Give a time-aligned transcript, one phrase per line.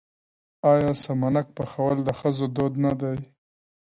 [0.71, 3.17] آیا سمنک پخول د ښځو دود نه دی؟